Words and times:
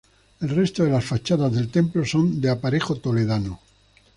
El 0.39 0.49
resto 0.49 0.83
de 0.83 0.89
las 0.89 1.05
fachadas 1.05 1.53
del 1.53 1.69
templo 1.69 2.03
son 2.03 2.41
de 2.41 2.49
aparejo 2.49 2.95
toledano. 2.95 3.59